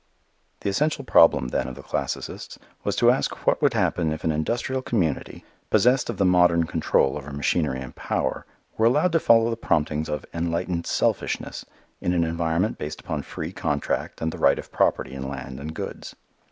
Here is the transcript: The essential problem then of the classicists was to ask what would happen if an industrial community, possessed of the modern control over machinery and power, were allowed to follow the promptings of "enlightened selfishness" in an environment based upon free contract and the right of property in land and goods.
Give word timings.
The 0.61 0.69
essential 0.71 1.05
problem 1.05 1.49
then 1.49 1.67
of 1.67 1.75
the 1.75 1.83
classicists 1.83 2.57
was 2.83 2.95
to 2.95 3.11
ask 3.11 3.45
what 3.45 3.61
would 3.61 3.73
happen 3.75 4.11
if 4.11 4.23
an 4.23 4.31
industrial 4.31 4.81
community, 4.81 5.45
possessed 5.69 6.09
of 6.09 6.17
the 6.17 6.25
modern 6.25 6.63
control 6.63 7.17
over 7.19 7.31
machinery 7.31 7.81
and 7.81 7.95
power, 7.95 8.47
were 8.79 8.87
allowed 8.87 9.11
to 9.11 9.19
follow 9.19 9.51
the 9.51 9.57
promptings 9.57 10.09
of 10.09 10.25
"enlightened 10.33 10.87
selfishness" 10.87 11.67
in 12.01 12.13
an 12.13 12.23
environment 12.23 12.79
based 12.79 12.99
upon 12.99 13.21
free 13.21 13.51
contract 13.51 14.23
and 14.23 14.31
the 14.31 14.39
right 14.39 14.57
of 14.57 14.71
property 14.71 15.13
in 15.13 15.29
land 15.29 15.59
and 15.59 15.75
goods. 15.75 16.15